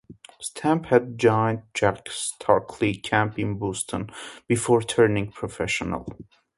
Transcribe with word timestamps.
Stamp 0.39 0.87
had 0.87 1.15
joined 1.19 1.61
Jack 1.75 2.09
Sharkey's 2.09 3.01
Camp 3.03 3.37
in 3.37 3.59
Boston 3.59 4.09
before 4.47 4.81
turning 4.81 5.31
professional. 5.31 6.07